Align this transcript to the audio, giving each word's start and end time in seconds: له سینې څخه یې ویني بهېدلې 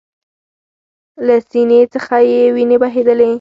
له 1.25 1.35
سینې 1.49 1.79
څخه 1.93 2.15
یې 2.29 2.41
ویني 2.55 2.77
بهېدلې 2.81 3.29